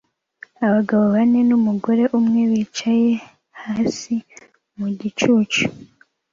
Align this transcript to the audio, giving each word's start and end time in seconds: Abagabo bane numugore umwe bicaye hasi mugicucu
Abagabo 0.65 1.03
bane 1.15 1.39
numugore 1.49 2.03
umwe 2.19 2.41
bicaye 2.51 3.11
hasi 3.61 4.15
mugicucu 4.77 5.63